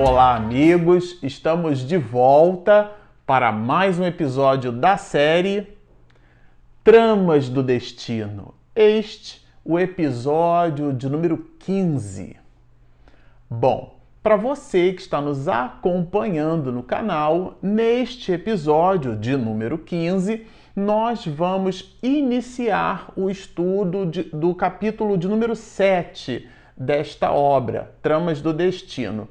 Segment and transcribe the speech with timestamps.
[0.00, 1.18] Olá, amigos!
[1.24, 2.92] Estamos de volta
[3.26, 5.76] para mais um episódio da série
[6.84, 8.54] Tramas do Destino.
[8.76, 12.36] Este, o episódio de número 15.
[13.50, 21.26] Bom, para você que está nos acompanhando no canal, neste episódio de número 15, nós
[21.26, 29.28] vamos iniciar o estudo de, do capítulo de número 7 desta obra, Tramas do Destino.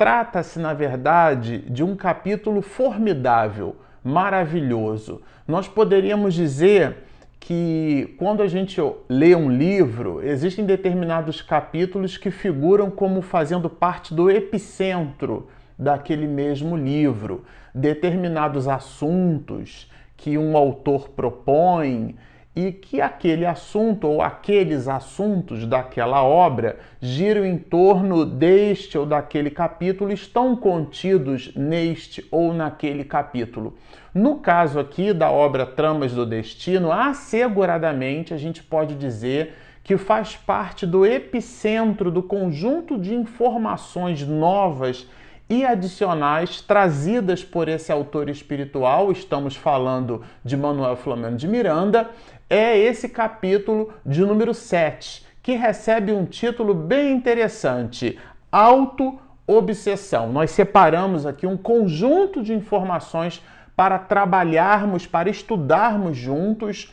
[0.00, 5.20] Trata-se, na verdade, de um capítulo formidável, maravilhoso.
[5.46, 7.04] Nós poderíamos dizer
[7.38, 14.14] que quando a gente lê um livro, existem determinados capítulos que figuram como fazendo parte
[14.14, 17.44] do epicentro daquele mesmo livro.
[17.74, 22.16] Determinados assuntos que um autor propõe
[22.54, 29.50] e que aquele assunto ou aqueles assuntos daquela obra giram em torno deste ou daquele
[29.50, 33.76] capítulo, estão contidos neste ou naquele capítulo.
[34.12, 39.54] No caso aqui da obra Tramas do Destino, asseguradamente a gente pode dizer
[39.84, 45.06] que faz parte do epicentro do conjunto de informações novas
[45.48, 52.08] e adicionais trazidas por esse autor espiritual, estamos falando de Manuel Flamengo de Miranda,
[52.50, 58.18] é esse capítulo de número 7, que recebe um título bem interessante:
[58.52, 60.32] Auto-obsessão.
[60.32, 63.40] Nós separamos aqui um conjunto de informações
[63.76, 66.92] para trabalharmos, para estudarmos juntos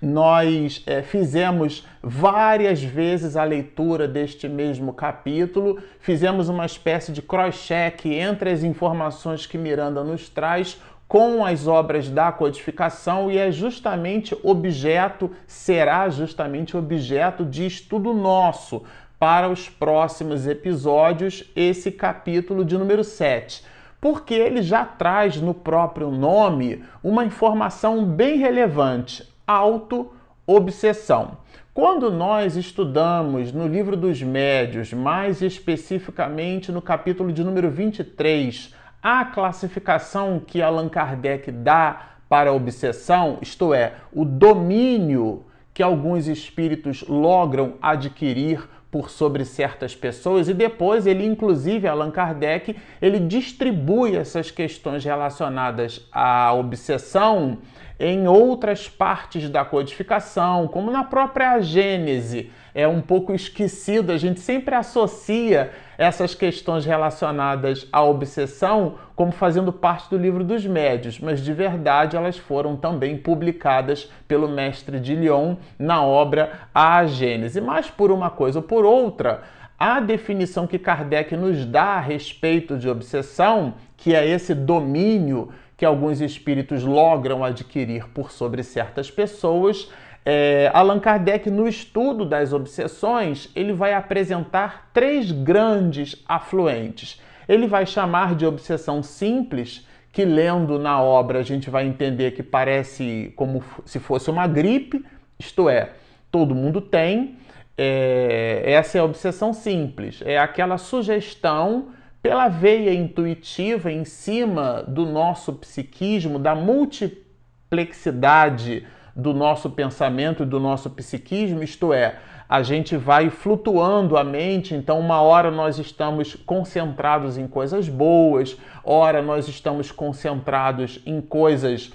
[0.00, 8.06] nós é, fizemos várias vezes a leitura deste mesmo capítulo, fizemos uma espécie de cross-check
[8.06, 14.38] entre as informações que Miranda nos traz com as obras da codificação e é justamente
[14.42, 18.84] objeto, será justamente objeto de estudo nosso
[19.18, 23.64] para os próximos episódios, esse capítulo de número 7
[24.00, 31.38] porque ele já traz no próprio nome uma informação bem relevante auto-obsessão.
[31.74, 39.24] Quando nós estudamos no livro dos médios, mais especificamente no capítulo de número 23, a
[39.24, 47.04] classificação que Allan Kardec dá para a obsessão, isto é, o domínio que alguns espíritos
[47.08, 54.50] logram adquirir por sobre certas pessoas e depois ele inclusive Allan Kardec ele distribui essas
[54.50, 57.58] questões relacionadas à obsessão
[58.00, 62.50] em outras partes da codificação, como na própria Gênese.
[62.74, 69.72] É um pouco esquecido, a gente sempre associa essas questões relacionadas à obsessão como fazendo
[69.72, 75.16] parte do livro dos médios, mas de verdade elas foram também publicadas pelo mestre de
[75.16, 77.60] Lyon na obra A Gênese.
[77.60, 79.42] Mas por uma coisa ou por outra,
[79.76, 85.84] a definição que Kardec nos dá a respeito de obsessão, que é esse domínio que
[85.84, 89.90] alguns espíritos logram adquirir por sobre certas pessoas.
[90.30, 97.18] É, Allan Kardec, no estudo das obsessões, ele vai apresentar três grandes afluentes.
[97.48, 102.42] Ele vai chamar de obsessão simples, que lendo na obra a gente vai entender que
[102.42, 105.02] parece como se fosse uma gripe,
[105.38, 105.92] isto é,
[106.30, 107.38] todo mundo tem.
[107.74, 111.86] É, essa é a obsessão simples, é aquela sugestão
[112.20, 118.86] pela veia intuitiva em cima do nosso psiquismo, da multiplexidade
[119.18, 122.18] do nosso pensamento e do nosso psiquismo, isto é,
[122.48, 128.56] a gente vai flutuando a mente, então uma hora nós estamos concentrados em coisas boas,
[128.84, 131.92] ora nós estamos concentrados em coisas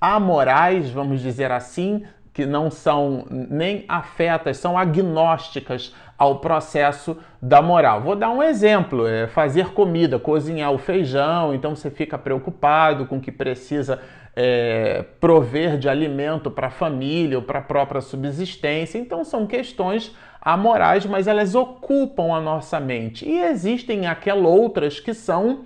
[0.00, 8.02] amorais, vamos dizer assim, que não são nem afetas, são agnósticas ao processo da moral.
[8.02, 13.16] Vou dar um exemplo: é fazer comida, cozinhar o feijão, então você fica preocupado com
[13.16, 14.00] o que precisa
[14.34, 18.98] é, prover de alimento para a família ou para a própria subsistência.
[18.98, 23.28] Então são questões amorais, mas elas ocupam a nossa mente.
[23.28, 25.64] E existem aquelas outras que são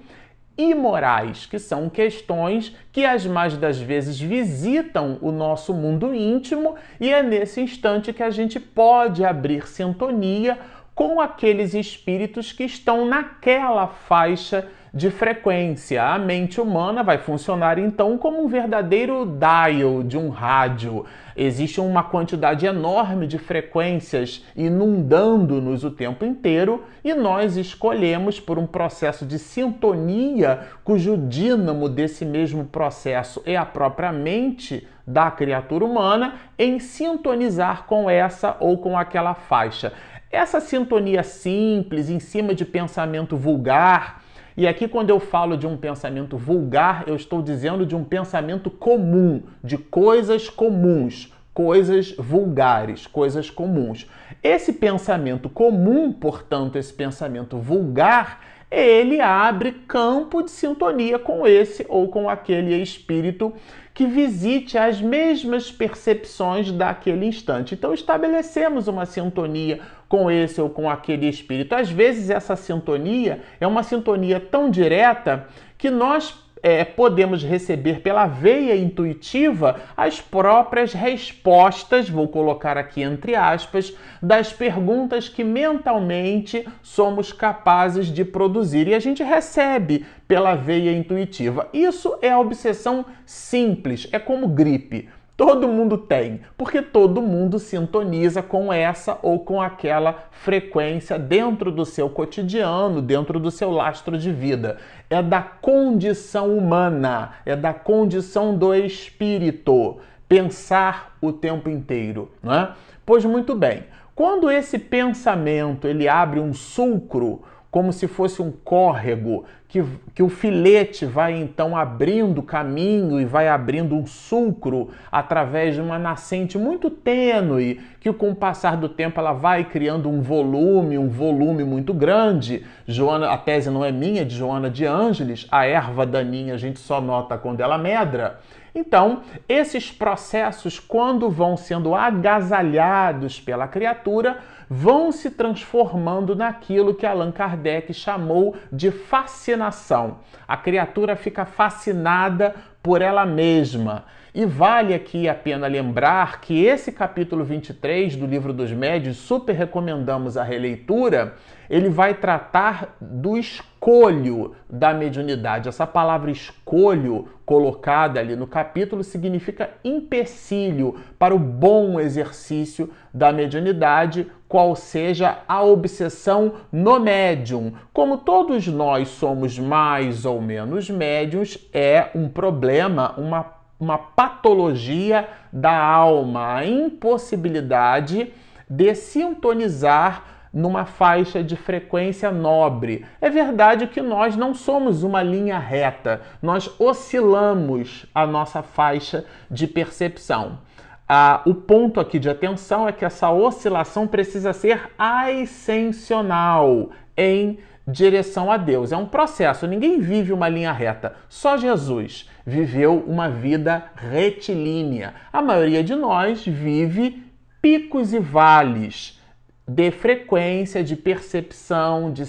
[0.56, 7.12] imorais, que são questões que as mais das vezes visitam o nosso mundo íntimo e
[7.12, 10.56] é nesse instante que a gente pode abrir sintonia
[10.94, 16.05] com aqueles espíritos que estão naquela faixa de frequência.
[16.05, 21.05] A mente humana vai funcionar então como um verdadeiro dial de um rádio.
[21.37, 28.69] Existe uma quantidade enorme de frequências inundando-nos o tempo inteiro e nós escolhemos por um
[28.69, 36.37] processo de sintonia, cujo dínamo desse mesmo processo é a própria mente da criatura humana,
[36.56, 39.93] em sintonizar com essa ou com aquela faixa.
[40.31, 44.24] Essa sintonia simples, em cima de pensamento vulgar,
[44.56, 48.71] e aqui, quando eu falo de um pensamento vulgar, eu estou dizendo de um pensamento
[48.71, 54.09] comum, de coisas comuns, coisas vulgares, coisas comuns.
[54.43, 58.41] Esse pensamento comum, portanto, esse pensamento vulgar,
[58.71, 63.53] ele abre campo de sintonia com esse ou com aquele espírito
[63.93, 67.75] que visite as mesmas percepções daquele instante.
[67.75, 69.81] Então estabelecemos uma sintonia
[70.14, 71.75] com esse ou com aquele espírito.
[71.75, 78.25] Às vezes essa sintonia é uma sintonia tão direta que nós é, podemos receber pela
[78.25, 87.32] veia intuitiva as próprias respostas, vou colocar aqui entre aspas, das perguntas que mentalmente somos
[87.32, 88.87] capazes de produzir.
[88.87, 91.69] E a gente recebe pela veia intuitiva.
[91.72, 95.08] Isso é obsessão simples, é como gripe.
[95.37, 101.85] Todo mundo tem, porque todo mundo sintoniza com essa ou com aquela frequência dentro do
[101.85, 104.79] seu cotidiano, dentro do seu lastro de vida.
[105.11, 109.99] É da condição humana, é da condição do espírito
[110.29, 112.73] pensar o tempo inteiro, não é?
[113.05, 113.85] Pois muito bem.
[114.15, 117.43] Quando esse pensamento ele abre um sulcro,
[117.75, 119.82] como se fosse um córrego, que,
[120.15, 125.99] que o filete vai então abrindo caminho e vai abrindo um sulcro através de uma
[125.99, 131.09] nascente muito tênue, que com o passar do tempo ela vai criando um volume, um
[131.09, 132.65] volume muito grande.
[132.87, 136.59] Joana, a tese não é minha, é de Joana de Ângeles, a erva daninha a
[136.59, 138.38] gente só nota quando ela medra.
[138.73, 144.38] Então, esses processos, quando vão sendo agasalhados pela criatura,
[144.69, 150.19] vão se transformando naquilo que Allan Kardec chamou de fascinação.
[150.46, 154.05] A criatura fica fascinada por ela mesma.
[154.34, 159.55] E vale aqui a pena lembrar que esse capítulo 23 do Livro dos Médios, super
[159.55, 161.34] recomendamos a releitura,
[161.70, 165.69] ele vai tratar do escolho da mediunidade.
[165.69, 174.26] Essa palavra escolho, colocada ali no capítulo, significa empecilho para o bom exercício da mediunidade,
[174.55, 177.73] qual seja a obsessão no médium.
[177.93, 185.77] Como todos nós somos mais ou menos médiums, é um problema, uma uma patologia da
[185.77, 188.33] alma, a impossibilidade
[188.71, 190.23] de sintonizar
[190.53, 193.05] numa faixa de frequência nobre.
[193.21, 199.67] É verdade que nós não somos uma linha reta, nós oscilamos a nossa faixa de
[199.67, 200.61] percepção.
[201.09, 208.51] Ah, o ponto aqui de atenção é que essa oscilação precisa ser ascensional em direção
[208.51, 208.91] a Deus.
[208.93, 211.15] É um processo, ninguém vive uma linha reta.
[211.29, 215.15] Só Jesus viveu uma vida retilínea.
[215.33, 217.23] A maioria de nós vive
[217.61, 219.21] picos e vales
[219.67, 222.25] de frequência, de percepção, de,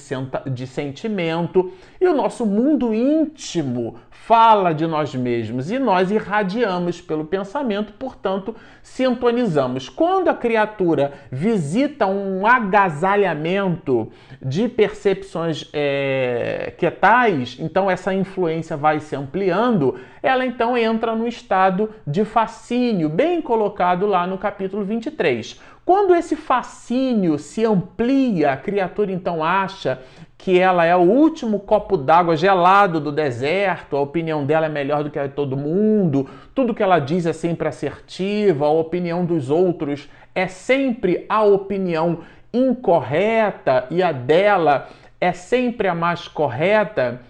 [0.52, 1.74] de sentimento.
[2.00, 3.96] E o nosso mundo íntimo
[4.26, 9.88] fala de nós mesmos e nós irradiamos pelo pensamento, portanto, sintonizamos.
[9.88, 14.12] Quando a criatura visita um agasalhamento
[14.42, 21.28] de percepções é, que tais, então essa influência vai se ampliando, ela então entra no
[21.28, 25.62] estado de fascínio, bem colocado lá no capítulo 23.
[25.86, 30.02] Quando esse fascínio se amplia, a criatura então acha
[30.38, 35.04] que ela é o último copo d'água gelado do deserto, a opinião dela é melhor
[35.04, 39.26] do que a de todo mundo, tudo que ela diz é sempre assertiva, a opinião
[39.26, 42.20] dos outros é sempre a opinião
[42.54, 44.90] incorreta e a dela
[45.20, 47.22] é sempre a mais correta.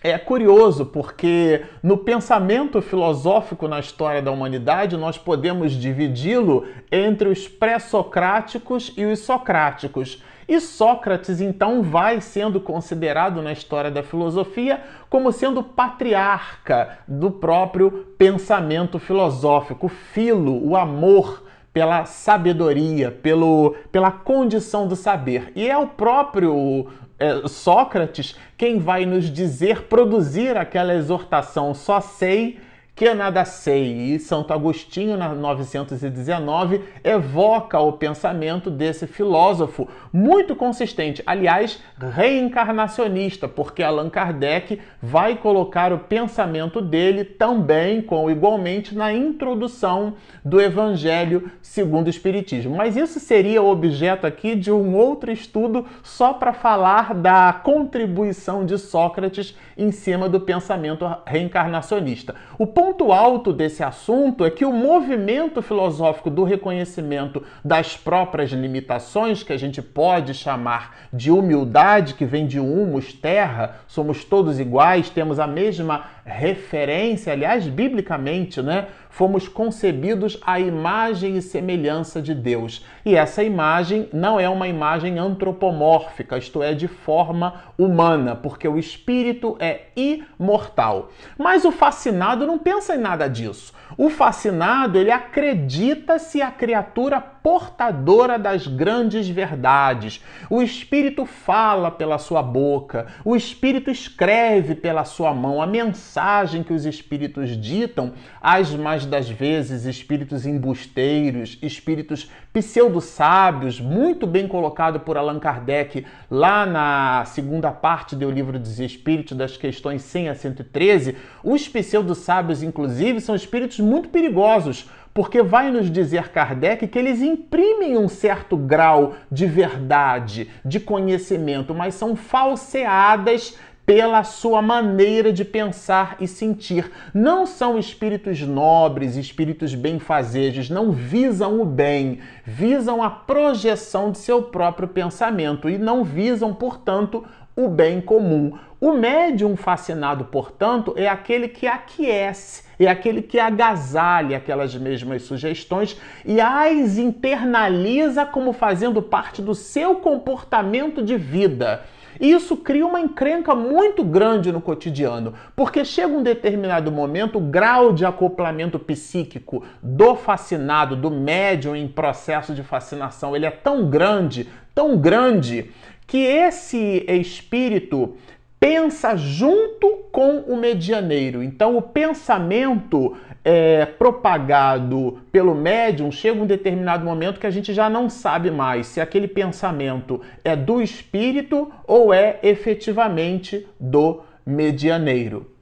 [0.00, 7.48] É curioso porque no pensamento filosófico na história da humanidade nós podemos dividi-lo entre os
[7.48, 10.22] pré-socráticos e os socráticos.
[10.48, 18.06] E Sócrates, então, vai sendo considerado na história da filosofia como sendo patriarca do próprio
[18.16, 25.52] pensamento filosófico, filo, o amor pela sabedoria, pelo, pela condição do saber.
[25.54, 26.86] E é o próprio
[27.18, 32.58] é, Sócrates quem vai nos dizer, produzir aquela exortação: só sei
[32.98, 34.14] que nada sei.
[34.14, 43.84] E Santo Agostinho, na 919, evoca o pensamento desse filósofo muito consistente, aliás, reencarnacionista, porque
[43.84, 50.14] Allan Kardec vai colocar o pensamento dele também, com igualmente, na introdução
[50.44, 52.76] do Evangelho segundo o Espiritismo.
[52.76, 58.76] Mas isso seria objeto aqui de um outro estudo só para falar da contribuição de
[58.76, 62.34] Sócrates em cima do pensamento reencarnacionista.
[62.58, 69.42] O ponto alto desse assunto é que o movimento filosófico do reconhecimento das próprias limitações,
[69.42, 75.10] que a gente pode chamar de humildade, que vem de humus, terra, somos todos iguais,
[75.10, 78.86] temos a mesma referência, aliás, biblicamente, né?
[79.10, 82.84] Fomos concebidos à imagem e semelhança de Deus.
[83.04, 88.78] E essa imagem não é uma imagem antropomórfica, isto é, de forma humana, porque o
[88.78, 91.10] espírito é imortal.
[91.36, 93.72] Mas o fascinado não pensa em nada disso.
[93.96, 100.22] O fascinado, ele acredita-se a criatura portadora das grandes verdades.
[100.50, 105.62] O espírito fala pela sua boca, o espírito escreve pela sua mão.
[105.62, 114.26] A mensagem que os espíritos ditam, as mais das vezes espíritos embusteiros, espíritos pseudo-sábios, muito
[114.26, 120.02] bem colocado por Allan Kardec lá na segunda parte do livro dos Espíritos, das questões
[120.02, 124.86] 100 a 113, os pseudo-sábios, inclusive, são espíritos muito perigosos,
[125.18, 131.74] porque vai nos dizer Kardec que eles imprimem um certo grau de verdade, de conhecimento,
[131.74, 136.92] mas são falseadas pela sua maneira de pensar e sentir.
[137.12, 144.42] Não são espíritos nobres, espíritos benfazejos, não visam o bem, visam a projeção de seu
[144.42, 147.24] próprio pensamento e não visam, portanto,
[147.58, 148.56] o bem comum.
[148.80, 156.00] O médium fascinado, portanto, é aquele que aquece, é aquele que agasalha aquelas mesmas sugestões
[156.24, 161.82] e as internaliza como fazendo parte do seu comportamento de vida.
[162.20, 167.92] Isso cria uma encrenca muito grande no cotidiano, porque chega um determinado momento, o grau
[167.92, 174.48] de acoplamento psíquico do fascinado, do médium em processo de fascinação, ele é tão grande,
[174.74, 175.70] tão grande,
[176.08, 178.16] que esse espírito
[178.58, 181.42] pensa junto com o medianeiro.
[181.42, 187.88] Então, o pensamento é, propagado pelo médium chega um determinado momento que a gente já
[187.90, 195.52] não sabe mais se aquele pensamento é do espírito ou é efetivamente do medianeiro.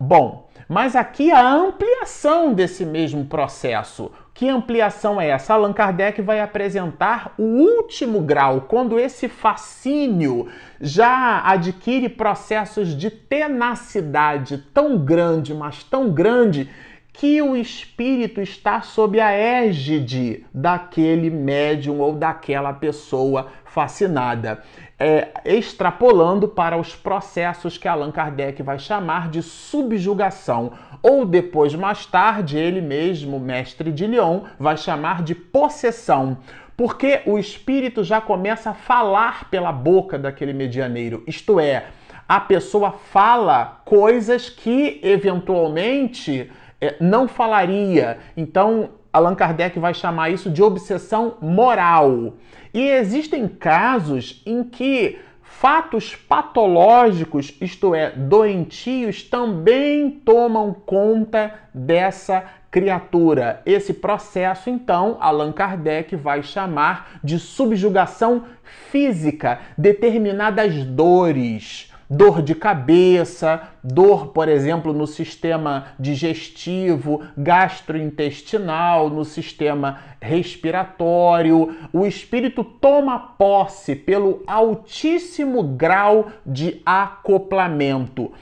[0.00, 4.10] Bom, mas aqui a ampliação desse mesmo processo.
[4.36, 5.54] Que ampliação é essa?
[5.54, 10.46] Allan Kardec vai apresentar o último grau, quando esse fascínio
[10.78, 16.68] já adquire processos de tenacidade tão grande, mas tão grande,
[17.14, 24.62] que o espírito está sob a égide daquele médium ou daquela pessoa fascinada,
[24.98, 32.06] é, extrapolando para os processos que Allan Kardec vai chamar de subjugação, ou depois, mais
[32.06, 36.38] tarde, ele mesmo, mestre de Lyon, vai chamar de possessão.
[36.74, 41.88] Porque o espírito já começa a falar pela boca daquele medianeiro, isto é,
[42.26, 48.18] a pessoa fala coisas que eventualmente é, não falaria.
[48.34, 52.34] Então, Allan Kardec vai chamar isso de obsessão moral.
[52.76, 63.62] E existem casos em que fatos patológicos, isto é, doentios, também tomam conta dessa criatura.
[63.64, 68.44] Esse processo, então, Allan Kardec vai chamar de subjugação
[68.90, 79.98] física, determinadas dores dor de cabeça, dor, por exemplo, no sistema digestivo, gastrointestinal, no sistema
[80.20, 81.76] respiratório.
[81.92, 88.32] O espírito toma posse pelo altíssimo grau de acoplamento.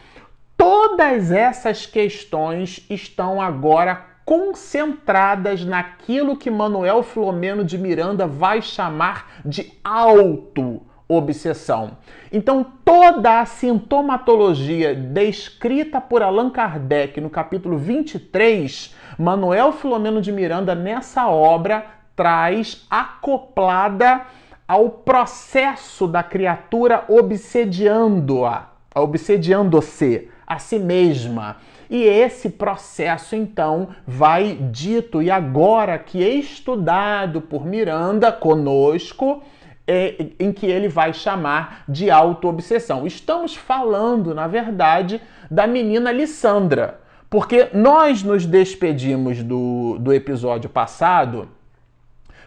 [0.56, 9.72] Todas essas questões estão agora concentradas naquilo que Manuel Filomeno de Miranda vai chamar de
[9.84, 10.80] auto
[11.14, 11.92] obsessão.
[12.32, 20.74] Então, toda a sintomatologia descrita por Allan Kardec no capítulo 23, Manuel Filomeno de Miranda,
[20.74, 24.22] nessa obra, traz acoplada
[24.66, 31.56] ao processo da criatura obsediando-a, obsediando-se a si mesma.
[31.88, 39.42] E esse processo, então, vai dito e agora que estudado por Miranda conosco,
[39.86, 43.06] é, em que ele vai chamar de autoobsessão.
[43.06, 51.48] Estamos falando, na verdade, da menina Lissandra, Porque nós nos despedimos do, do episódio passado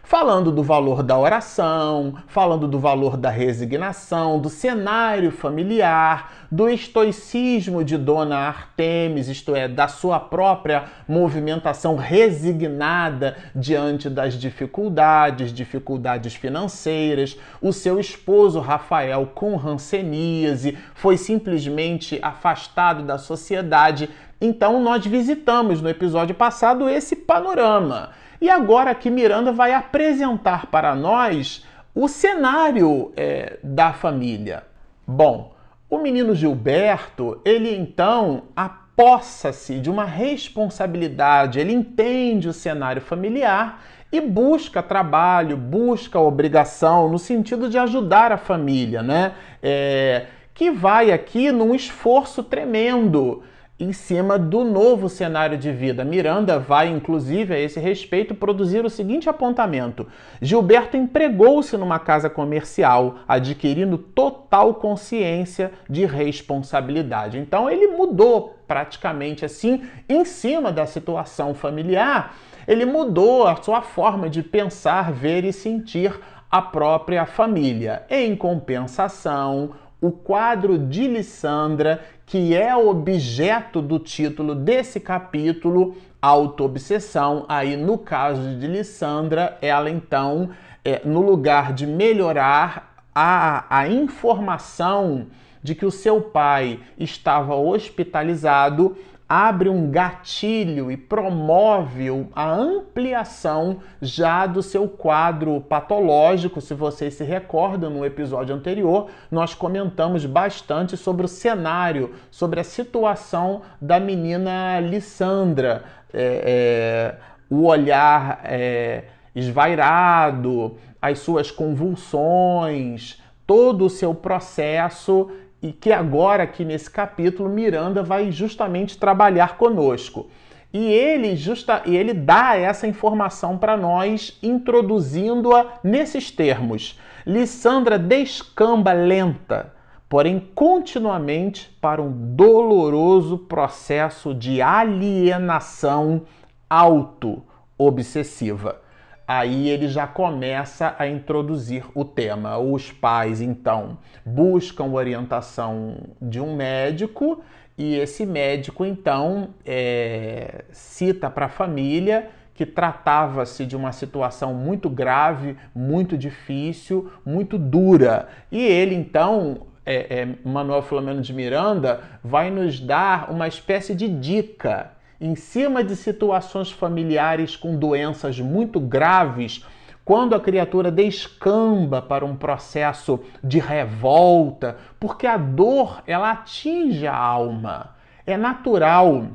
[0.08, 7.84] falando do valor da oração, falando do valor da resignação, do cenário familiar, do estoicismo
[7.84, 17.38] de Dona Artemis, isto é, da sua própria movimentação resignada diante das dificuldades, dificuldades financeiras.
[17.62, 24.10] O seu esposo Rafael com ranceníase foi simplesmente afastado da sociedade.
[24.40, 28.12] Então nós visitamos no episódio passado esse panorama.
[28.40, 34.64] E agora que Miranda vai apresentar para nós o cenário é, da família.
[35.08, 35.56] Bom,
[35.90, 44.22] o menino Gilberto, ele então apossa-se de uma responsabilidade, ele entende o cenário familiar e
[44.22, 49.34] busca trabalho, busca obrigação no sentido de ajudar a família, né?
[49.62, 53.44] É, que vai aqui num esforço tremendo
[53.80, 56.04] em cima do novo cenário de vida.
[56.04, 60.08] Miranda vai, inclusive, a esse respeito, produzir o seguinte apontamento:
[60.42, 67.38] Gilberto empregou-se numa casa comercial, adquirindo total consciência de responsabilidade.
[67.38, 72.36] Então, ele mudou praticamente assim, em cima da situação familiar,
[72.68, 76.20] ele mudou a sua forma de pensar, ver e sentir
[76.52, 78.04] a própria família.
[78.10, 87.46] Em compensação, o quadro de Lissandra, que é objeto do título desse capítulo, Autoobsessão.
[87.48, 90.50] Aí, no caso de Lissandra, ela então,
[90.84, 95.28] é, no lugar de melhorar a, a informação
[95.64, 104.46] de que o seu pai estava hospitalizado, abre um gatilho e promove a ampliação já
[104.46, 106.62] do seu quadro patológico.
[106.62, 112.64] Se vocês se recordam, no episódio anterior, nós comentamos bastante sobre o cenário, sobre a
[112.64, 117.16] situação da menina Lissandra, é, é,
[117.50, 119.04] o olhar é,
[119.36, 125.30] esvairado, as suas convulsões, todo o seu processo
[125.62, 130.30] e que agora aqui nesse capítulo Miranda vai justamente trabalhar conosco.
[130.72, 137.00] E ele justa e ele dá essa informação para nós, introduzindo-a nesses termos.
[137.26, 139.74] Lissandra descamba lenta,
[140.08, 146.24] porém continuamente para um doloroso processo de alienação
[146.70, 148.87] auto-obsessiva
[149.28, 152.58] aí ele já começa a introduzir o tema.
[152.58, 157.44] Os pais, então, buscam orientação de um médico
[157.78, 164.90] e esse médico, então, é, cita para a família que tratava-se de uma situação muito
[164.90, 168.28] grave, muito difícil, muito dura.
[168.52, 174.08] E ele, então, é, é, Manuel Filomeno de Miranda, vai nos dar uma espécie de
[174.08, 179.66] dica em cima de situações familiares com doenças muito graves,
[180.06, 187.16] quando a criatura descamba para um processo de revolta, porque a dor ela atinge a
[187.16, 187.96] alma.
[188.26, 189.28] É natural.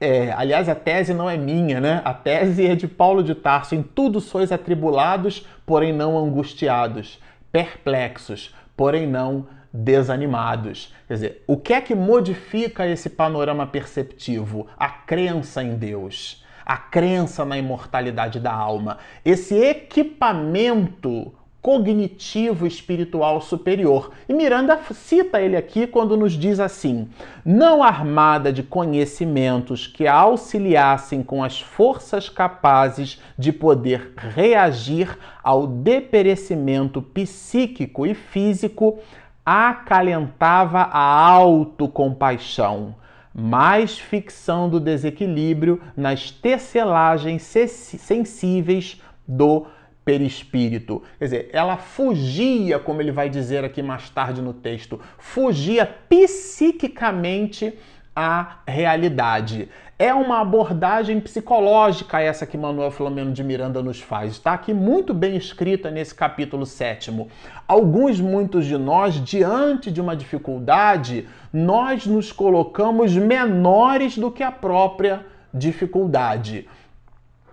[0.00, 2.00] É, aliás, a tese não é minha, né?
[2.04, 3.74] A tese é de Paulo de Tarso.
[3.74, 7.20] Em tudo sois atribulados, porém não angustiados,
[7.52, 10.92] perplexos, porém não desanimados.
[11.08, 14.66] Quer dizer, o que é que modifica esse panorama perceptivo?
[14.76, 21.32] A crença em Deus, a crença na imortalidade da alma, esse equipamento
[21.62, 24.10] cognitivo espiritual superior.
[24.28, 27.08] E Miranda cita ele aqui quando nos diz assim:
[27.44, 35.66] não armada de conhecimentos que a auxiliassem com as forças capazes de poder reagir ao
[35.66, 38.98] deperecimento psíquico e físico,
[39.44, 42.94] acalentava a autocompaixão,
[43.34, 49.66] mais ficção do desequilíbrio nas tecelagens sensíveis do
[50.04, 51.02] perispírito.
[51.18, 57.74] Quer dizer, ela fugia, como ele vai dizer aqui mais tarde no texto, fugia psiquicamente
[58.14, 59.68] à realidade.
[60.02, 64.32] É uma abordagem psicológica essa que Manuel Filomeno de Miranda nos faz.
[64.32, 67.28] Está aqui muito bem escrita nesse capítulo sétimo.
[67.68, 74.50] Alguns, muitos de nós, diante de uma dificuldade, nós nos colocamos menores do que a
[74.50, 76.66] própria dificuldade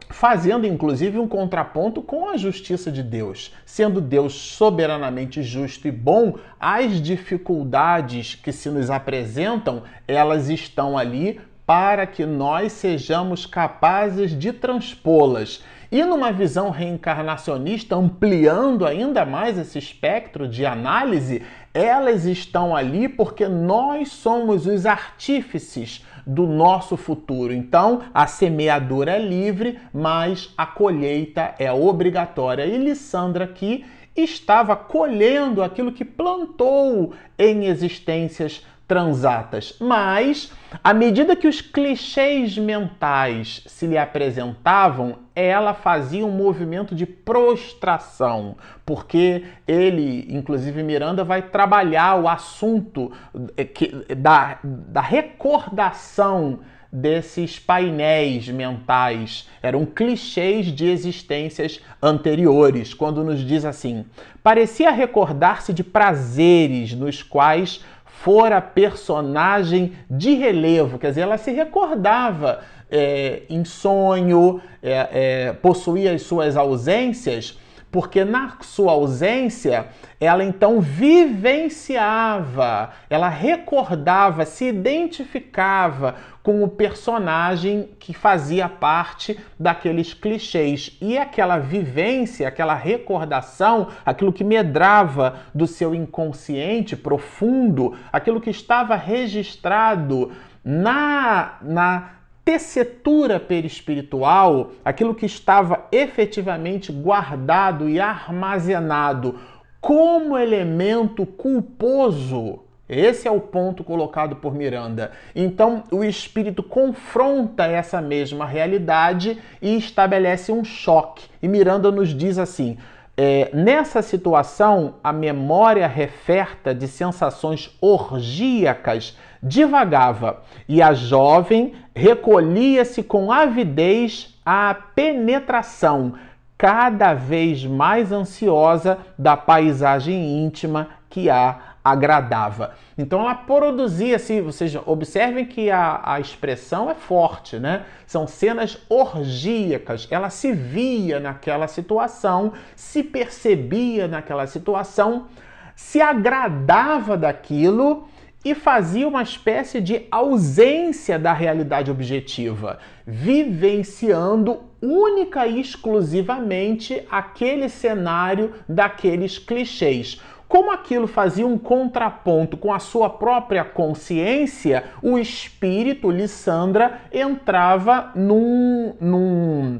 [0.09, 3.53] fazendo inclusive um contraponto com a justiça de Deus.
[3.65, 11.39] Sendo Deus soberanamente justo e bom, as dificuldades que se nos apresentam, elas estão ali
[11.69, 15.63] para que nós sejamos capazes de transpô-las.
[15.91, 23.47] E numa visão reencarnacionista, ampliando ainda mais esse espectro de análise, elas estão ali porque
[23.47, 27.53] nós somos os artífices do nosso futuro.
[27.53, 32.65] Então, a semeadura é livre, mas a colheita é obrigatória.
[32.65, 39.75] E Lissandra aqui estava colhendo aquilo que plantou em existências transatas.
[39.79, 40.51] Mas,
[40.83, 48.57] à medida que os clichês mentais se lhe apresentavam, ela fazia um movimento de prostração,
[48.83, 53.11] porque ele, inclusive Miranda, vai trabalhar o assunto
[53.55, 56.59] eh, da, da recordação
[56.91, 64.05] desses painéis mentais, eram clichês de existências anteriores, quando nos diz assim:
[64.41, 67.83] parecia recordar-se de prazeres nos quais
[68.21, 72.59] fora personagem de relevo, quer dizer, ela se recordava
[72.91, 77.57] é, em sonho, é, possuía as suas ausências,
[77.91, 79.87] porque na sua ausência
[80.19, 90.97] ela então vivenciava, ela recordava, se identificava com o personagem que fazia parte daqueles clichês.
[91.01, 98.95] E aquela vivência, aquela recordação, aquilo que medrava do seu inconsciente profundo, aquilo que estava
[98.95, 100.31] registrado
[100.63, 102.18] na, na
[102.49, 109.35] tessitura perispiritual, aquilo que estava efetivamente guardado e armazenado
[109.79, 112.61] como elemento culposo.
[112.89, 115.11] Esse é o ponto colocado por Miranda.
[115.35, 121.27] Então, o espírito confronta essa mesma realidade e estabelece um choque.
[121.43, 122.79] E Miranda nos diz assim:
[123.15, 133.31] é, nessa situação, a memória referta de sensações orgíacas divagava e a jovem recolhia-se com
[133.31, 136.13] avidez à penetração,
[136.57, 142.73] cada vez mais ansiosa da paisagem íntima que a agradava.
[142.97, 147.85] Então ela produzia, se vocês observem que a, a expressão é forte, né?
[148.05, 150.07] São cenas orgíacas.
[150.11, 155.27] Ela se via naquela situação, se percebia naquela situação,
[155.75, 158.08] se agradava daquilo
[158.43, 168.53] e fazia uma espécie de ausência da realidade objetiva, vivenciando única e exclusivamente aquele cenário
[168.67, 170.21] daqueles clichês.
[170.47, 178.95] Como aquilo fazia um contraponto com a sua própria consciência, o espírito Lissandra entrava num,
[178.99, 179.79] num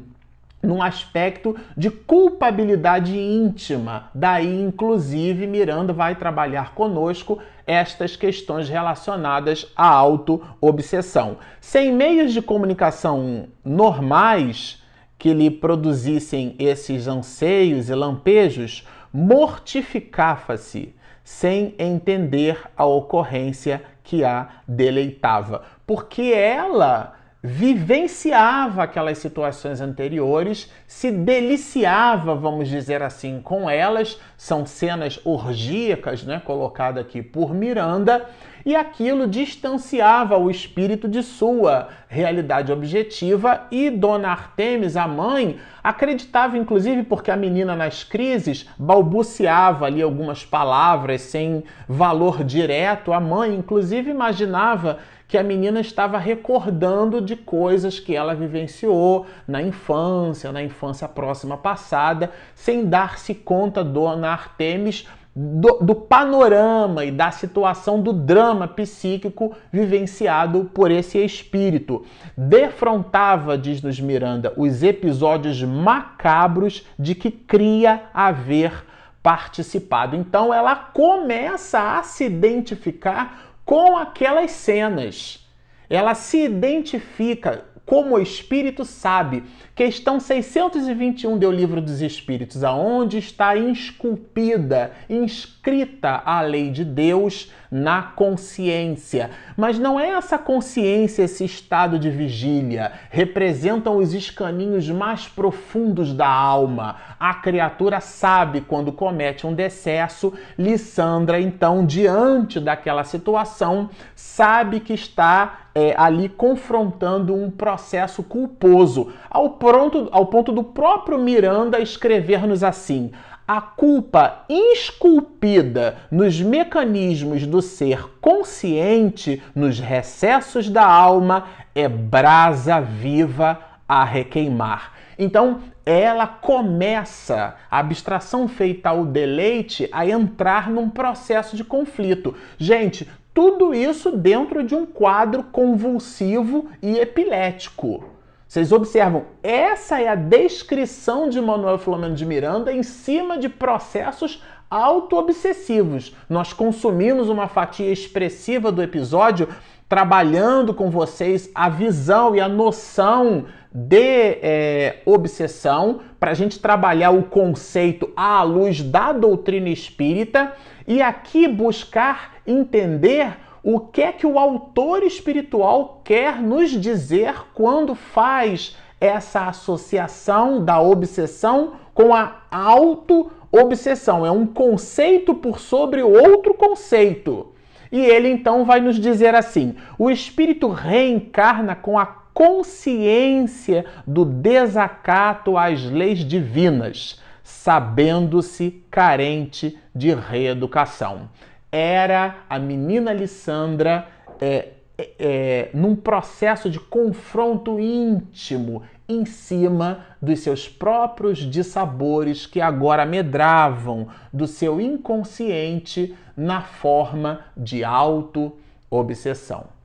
[0.62, 4.10] num aspecto de culpabilidade íntima.
[4.14, 7.38] Daí, inclusive, Miranda vai trabalhar conosco
[7.70, 11.38] estas questões relacionadas à auto-obsessão.
[11.60, 14.82] Sem meios de comunicação normais
[15.16, 25.62] que lhe produzissem esses anseios e lampejos, mortificava-se sem entender a ocorrência que a deleitava,
[25.86, 34.20] porque ela vivenciava aquelas situações anteriores, se deliciava, vamos dizer assim, com elas.
[34.36, 38.26] São cenas orgíacas, né, colocada aqui por Miranda,
[38.64, 46.58] e aquilo distanciava o espírito de sua realidade objetiva e Dona Artemis, a mãe, acreditava
[46.58, 53.54] inclusive porque a menina nas crises balbuciava ali algumas palavras sem valor direto, a mãe
[53.54, 54.98] inclusive imaginava
[55.30, 61.56] que a menina estava recordando de coisas que ela vivenciou na infância, na infância próxima
[61.56, 69.54] passada, sem dar-se conta, dona Artemis, do, do, panorama e da situação do drama psíquico
[69.72, 72.04] vivenciado por esse espírito.
[72.36, 78.84] Defrontava, diz-nos Miranda, os episódios macabros de que cria haver
[79.22, 80.16] participado.
[80.16, 85.46] Então ela começa a se identificar com aquelas cenas.
[85.88, 89.44] Ela se identifica como o Espírito sabe.
[89.76, 98.02] Questão 621 do Livro dos Espíritos, aonde está esculpida, inscrita a lei de Deus na
[98.02, 99.30] consciência.
[99.56, 102.92] Mas não é essa consciência, esse estado de vigília.
[103.10, 106.96] Representam os escaninhos mais profundos da alma.
[107.18, 110.32] A criatura sabe quando comete um decesso.
[110.58, 119.50] Lissandra, então, diante daquela situação, sabe que está é, ali confrontando um processo culposo, ao,
[119.50, 123.12] pronto, ao ponto do próprio Miranda escrever-nos assim:
[123.52, 133.58] a culpa esculpida nos mecanismos do ser consciente, nos recessos da alma, é brasa viva
[133.88, 134.92] a requeimar.
[135.18, 142.36] Então, ela começa, a abstração feita ao deleite, a entrar num processo de conflito.
[142.56, 148.19] Gente, Tudo isso dentro de um quadro convulsivo e epilético.
[148.50, 154.42] Vocês observam, essa é a descrição de Manuel Filomeno de Miranda em cima de processos
[154.68, 156.16] auto-obsessivos.
[156.28, 159.46] Nós consumimos uma fatia expressiva do episódio
[159.88, 167.12] trabalhando com vocês a visão e a noção de é, obsessão, para a gente trabalhar
[167.12, 170.56] o conceito à luz da doutrina espírita
[170.88, 177.94] e aqui buscar entender o que é que o autor espiritual quer nos dizer quando
[177.94, 184.24] faz essa associação da obsessão com a auto-obsessão.
[184.24, 187.52] É um conceito por sobre outro conceito.
[187.92, 195.58] E ele então vai nos dizer assim: o espírito reencarna com a consciência do desacato
[195.58, 201.28] às leis divinas, sabendo-se carente de reeducação
[201.72, 204.08] era a menina Lissandra
[204.40, 212.60] é, é, é, num processo de confronto íntimo em cima dos seus próprios dissabores que
[212.60, 219.79] agora medravam do seu inconsciente na forma de auto-obsessão.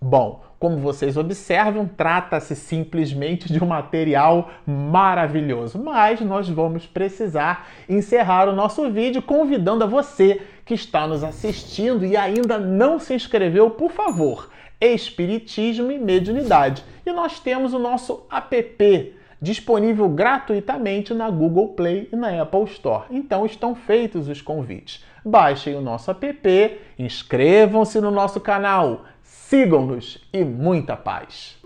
[0.00, 8.48] Bom, como vocês observam, trata-se simplesmente de um material maravilhoso, mas nós vamos precisar encerrar
[8.48, 13.70] o nosso vídeo convidando a você que está nos assistindo e ainda não se inscreveu,
[13.70, 16.84] por favor, Espiritismo e Mediunidade.
[17.04, 23.04] E nós temos o nosso app disponível gratuitamente na Google Play e na Apple Store.
[23.10, 25.04] Então estão feitos os convites.
[25.24, 29.04] Baixem o nosso app, inscrevam-se no nosso canal
[29.48, 31.56] Sigam-nos e muita paz!